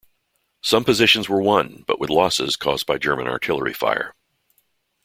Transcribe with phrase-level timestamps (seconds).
[0.63, 4.15] Some positions were won, but with losses caused by German artillery fire.